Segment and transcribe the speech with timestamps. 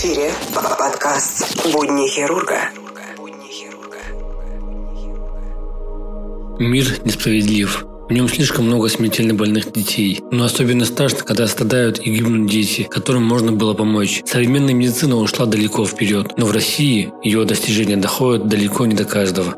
[0.00, 0.32] эфире
[0.78, 2.70] подкаст «Будни хирурга».
[6.58, 7.84] Мир несправедлив.
[8.08, 10.22] В нем слишком много смертельно больных детей.
[10.30, 14.22] Но особенно страшно, когда страдают и гибнут дети, которым можно было помочь.
[14.24, 19.54] Современная медицина ушла далеко вперед, но в России ее достижения доходят далеко не до каждого.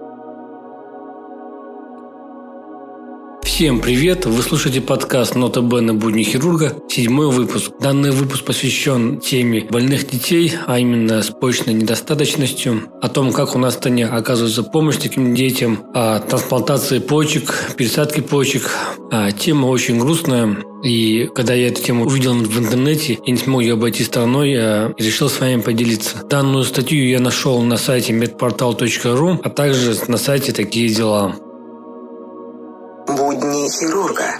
[3.54, 4.24] Всем привет!
[4.24, 7.72] Вы слушаете подкаст «Нота Б будни хирурга», седьмой выпуск.
[7.80, 13.58] Данный выпуск посвящен теме больных детей, а именно с почечной недостаточностью, о том, как у
[13.58, 18.70] нас в стране оказывается помощь таким детям, о трансплантации почек, пересадке почек.
[19.10, 23.60] А, тема очень грустная, и когда я эту тему увидел в интернете, я не смог
[23.60, 26.24] ее обойти стороной, а решил с вами поделиться.
[26.24, 31.36] Данную статью я нашел на сайте medportal.ru, а также на сайте «Такие дела».
[33.68, 34.38] Хирурга.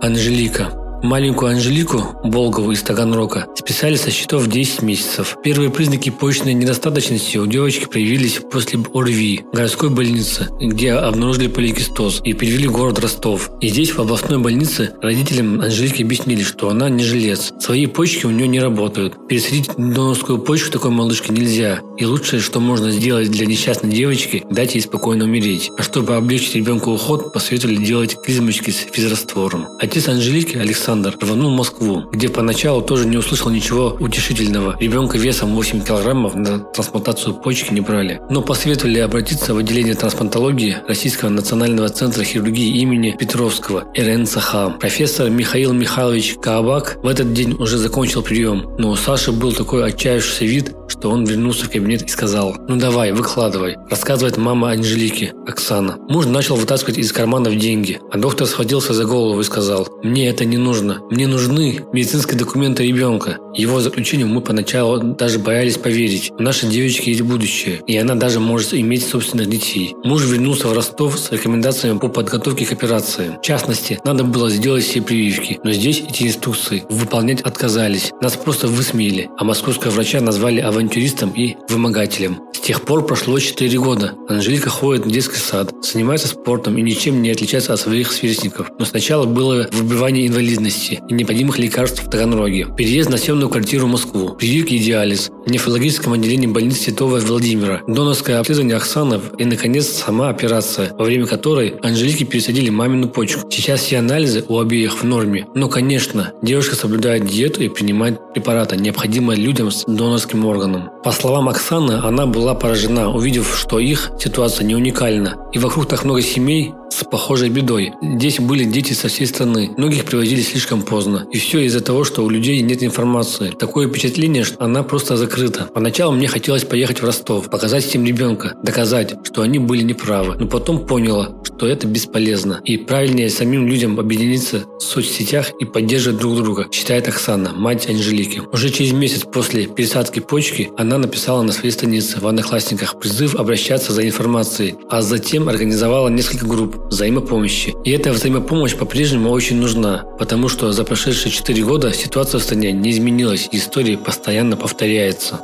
[0.00, 0.77] Анжелика.
[1.02, 5.36] Маленькую Анжелику Болгову из Таганрока списали со счетов 10 месяцев.
[5.44, 12.32] Первые признаки почечной недостаточности у девочки проявились после ОРВИ, городской больницы, где обнаружили поликистоз и
[12.32, 13.50] перевели в город Ростов.
[13.60, 17.52] И здесь, в областной больнице, родителям Анжелики объяснили, что она не жилец.
[17.60, 19.28] Свои почки у нее не работают.
[19.28, 21.80] Пересадить донорскую почку такой малышке нельзя.
[21.96, 25.70] И лучшее, что можно сделать для несчастной девочки, дать ей спокойно умереть.
[25.78, 29.68] А чтобы облегчить ребенку уход, посоветовали делать клизмочки с физраствором.
[29.78, 34.74] Отец Анжелики, Александр Александр рванул в Москву, где поначалу тоже не услышал ничего утешительного.
[34.80, 38.22] Ребенка весом 8 килограммов на трансплантацию почки не брали.
[38.30, 44.78] Но посоветовали обратиться в отделение трансплантологии Российского национального центра хирургии имени Петровского РНЦХ.
[44.80, 49.84] Профессор Михаил Михайлович Каабак в этот день уже закончил прием, но у Саши был такой
[49.84, 55.34] отчаявшийся вид, что он вернулся в кабинет и сказал «Ну давай, выкладывай», рассказывает мама Анжелики,
[55.46, 55.98] Оксана.
[56.08, 60.46] Муж начал вытаскивать из карманов деньги, а доктор схватился за голову и сказал «Мне это
[60.46, 61.02] не нужно нужно.
[61.10, 63.38] Мне нужны медицинские документы ребенка.
[63.54, 66.30] Его заключению мы поначалу даже боялись поверить.
[66.38, 69.94] У нашей девочки есть будущее, и она даже может иметь собственных детей.
[70.04, 73.38] Муж вернулся в Ростов с рекомендациями по подготовке к операции.
[73.38, 78.12] В частности, надо было сделать все прививки, но здесь эти инструкции выполнять отказались.
[78.20, 82.40] Нас просто высмеяли, а московского врача назвали авантюристом и вымогателем.
[82.54, 84.14] С тех пор прошло 4 года.
[84.28, 88.70] Анжелика ходит в детский сад, занимается спортом и ничем не отличается от своих сверстников.
[88.78, 93.90] Но сначала было выбивание инвалидности и необходимых лекарств в Таганроге, переезд на съемную квартиру в
[93.90, 100.28] Москву, прививки и в нефрологическом отделении больницы Святого Владимира, донорское обследование Оксанов и, наконец, сама
[100.28, 103.50] операция, во время которой Анжелике пересадили мамину почку.
[103.50, 105.46] Сейчас все анализы у обеих в норме.
[105.54, 110.90] Но, конечно, девушка соблюдает диету и принимает препараты, необходимые людям с донорским органом.
[111.04, 115.36] По словам Оксаны, она была поражена, увидев, что их ситуация не уникальна.
[115.52, 117.92] И вокруг так много семей с похожей бедой.
[118.02, 119.70] Здесь были дети со всей страны.
[119.76, 121.26] Многих привозили слишком поздно.
[121.32, 123.50] И все из-за того, что у людей нет информации.
[123.50, 125.68] Такое впечатление, что она просто закрыта.
[125.72, 130.36] Поначалу мне хотелось поехать в Ростов, показать им ребенка, доказать, что они были неправы.
[130.38, 132.60] Но потом поняла, что это бесполезно.
[132.64, 138.42] И правильнее самим людям объединиться в соцсетях и поддерживать друг друга, считает Оксана, мать Анжелики.
[138.52, 143.92] Уже через месяц после пересадки почки она написала на своей странице в Одноклассниках призыв обращаться
[143.92, 147.74] за информацией, а затем организовала несколько групп взаимопомощи.
[147.84, 152.72] И эта взаимопомощь по-прежнему очень нужна, потому что за прошедшие 4 года ситуация в стране
[152.72, 155.40] не изменилась, и история постоянно повторяется.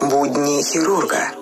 [0.00, 1.32] Будни хирурга.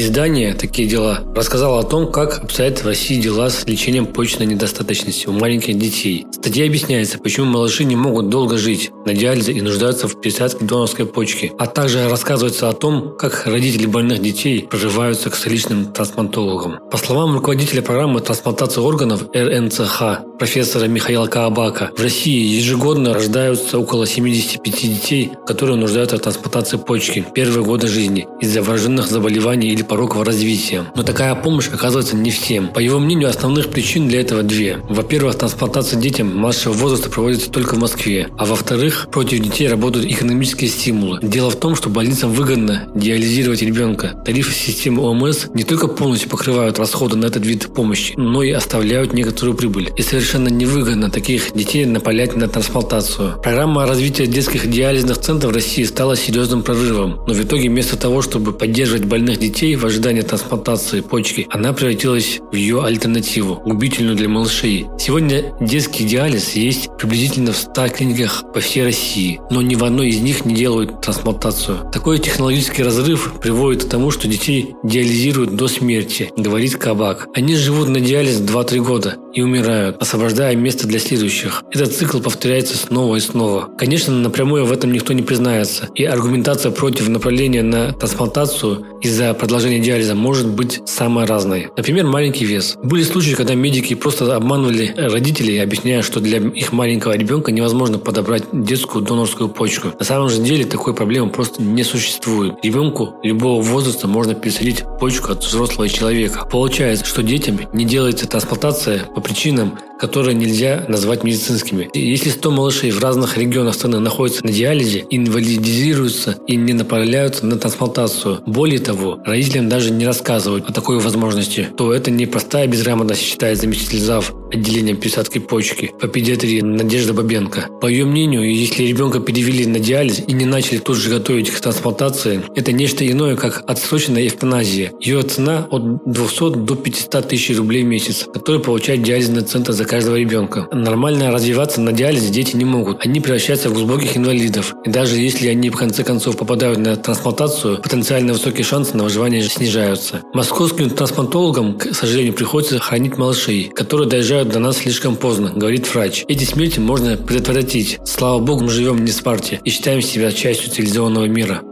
[0.00, 5.26] Издание «Такие дела» рассказало о том, как обстоят в России дела с лечением почечной недостаточности
[5.26, 6.24] у маленьких детей.
[6.30, 10.64] В статье объясняется, почему малыши не могут долго жить на диализе и нуждаются в пересадке
[10.64, 11.52] донорской почки.
[11.58, 16.78] А также рассказывается о том, как родители больных детей прорываются к столичным трансплантологам.
[16.90, 24.06] По словам руководителя программы трансплантации органов РНЦХ профессора Михаила Каабака, в России ежегодно рождаются около
[24.06, 30.22] 75 детей, которые нуждаются в трансплантации почки первые годы жизни из-за врожденных заболеваний или пороков
[30.24, 30.84] развития.
[30.94, 32.68] Но такая помощь оказывается не всем.
[32.68, 34.78] По его мнению, основных причин для этого две.
[34.88, 38.28] Во-первых, трансплантация детям младшего возраста проводится только в Москве.
[38.38, 41.18] А во-вторых, против детей работают экономические стимулы.
[41.22, 44.22] Дело в том, что больницам выгодно диализировать ребенка.
[44.24, 49.12] Тарифы системы ОМС не только полностью покрывают расходы на этот вид помощи, но и оставляют
[49.12, 49.90] некоторую прибыль.
[49.96, 53.40] И совершенно невыгодно таких детей напалять на трансплантацию.
[53.42, 57.24] Программа развития детских диализных центров в России стала серьезным прорывом.
[57.26, 62.40] Но в итоге вместо того, чтобы поддерживать больных детей в ожидании трансплантации почки, она превратилась
[62.52, 64.86] в ее альтернативу, губительную для малышей.
[64.98, 70.08] Сегодня детский диализ есть приблизительно в 100 клиниках по всей России, но ни в одной
[70.08, 71.90] из них не делают трансплантацию.
[71.92, 77.28] Такой технологический разрыв приводит к тому, что детей диализируют до смерти, говорит Кабак.
[77.34, 81.62] Они живут на диализ 2-3 года и умирают, освобождая место для следующих.
[81.70, 83.68] Этот цикл повторяется снова и снова.
[83.78, 89.78] Конечно, напрямую в этом никто не признается, и аргументация против направления на трансплантацию из-за продолжения
[89.78, 91.68] диализа может быть самой разной.
[91.76, 92.76] Например, маленький вес.
[92.82, 98.44] Были случаи, когда медики просто обманывали родителей, объясняя, что для их маленького ребенка невозможно подобрать
[98.52, 99.88] детскую донорскую почку.
[99.98, 102.54] На самом же деле такой проблемы просто не существует.
[102.62, 106.46] Ребенку любого возраста можно пересадить почку от взрослого человека.
[106.50, 111.90] Получается, что детям не делается трансплантация по причинам, которые нельзя назвать медицинскими.
[111.92, 117.56] Если 100 малышей в разных регионах страны находятся на диализе, инвалидизируются и не направляются на
[117.56, 123.22] трансплантацию, более того, родителям даже не рассказывают о такой возможности, то это не простая безграмотность,
[123.22, 127.68] считает заместитель зав отделением пересадки почки по педиатрии Надежда Бабенко.
[127.80, 131.60] По ее мнению, если ребенка перевели на диализ и не начали тут же готовить к
[131.60, 134.92] трансплантации, это нечто иное, как отсроченная эвтаназия.
[135.00, 139.84] Ее цена от 200 до 500 тысяч рублей в месяц, который получает диализный центр за
[139.90, 140.68] каждого ребенка.
[140.70, 143.04] Нормально развиваться на диализе дети не могут.
[143.04, 144.76] Они превращаются в глубоких инвалидов.
[144.84, 149.42] И даже если они в конце концов попадают на трансплантацию, потенциально высокие шансы на выживание
[149.42, 150.22] снижаются.
[150.32, 156.24] Московским трансплантологам, к сожалению, приходится хранить малышей, которые доезжают до нас слишком поздно, говорит врач.
[156.28, 157.98] Эти смерти можно предотвратить.
[158.04, 161.62] Слава богу, мы живем не в Спарте и считаем себя частью цивилизованного мира.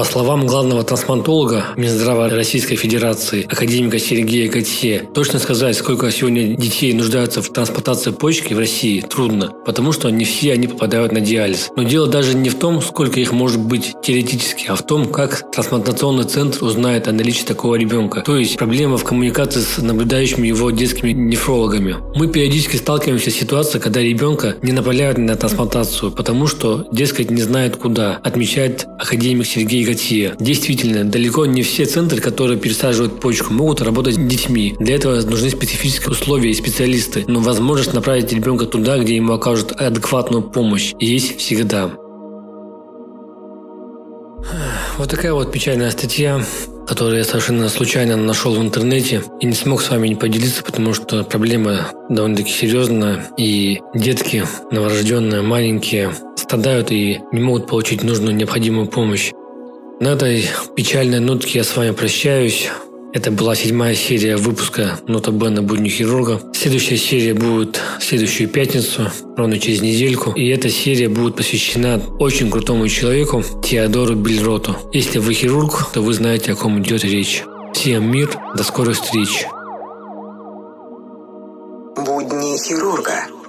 [0.00, 6.94] По словам главного трансплантолога Минздрава Российской Федерации, академика Сергея Готье, точно сказать, сколько сегодня детей
[6.94, 11.68] нуждаются в трансплантации почки в России, трудно, потому что не все они попадают на диализ.
[11.76, 15.50] Но дело даже не в том, сколько их может быть теоретически, а в том, как
[15.50, 18.22] трансплантационный центр узнает о наличии такого ребенка.
[18.22, 21.96] То есть проблема в коммуникации с наблюдающими его детскими нефрологами.
[22.14, 27.42] Мы периодически сталкиваемся с ситуацией, когда ребенка не направляют на трансплантацию, потому что, дескать, не
[27.42, 30.36] знает куда, отмечает академик Сергей Готье.
[30.38, 34.76] Действительно, далеко не все центры, которые пересаживают почку, могут работать с детьми.
[34.78, 37.24] Для этого нужны специфические условия и специалисты.
[37.26, 41.90] Но возможность направить ребенка туда, где ему окажут адекватную помощь, есть всегда.
[44.96, 46.40] Вот такая вот печальная статья,
[46.86, 50.94] которую я совершенно случайно нашел в интернете и не смог с вами не поделиться, потому
[50.94, 58.86] что проблема довольно-таки серьезная, и детки новорожденные, маленькие, страдают и не могут получить нужную необходимую
[58.86, 59.32] помощь.
[60.00, 62.70] На этой печальной нотке я с вами прощаюсь.
[63.12, 66.40] Это была седьмая серия выпуска «Нота Б на будни хирурга».
[66.54, 70.30] Следующая серия будет в следующую пятницу, ровно через недельку.
[70.30, 74.74] И эта серия будет посвящена очень крутому человеку Теодору Бельроту.
[74.94, 77.42] Если вы хирург, то вы знаете, о ком идет речь.
[77.74, 79.44] Всем мир, до скорых встреч.
[81.96, 83.39] Будни хирурга.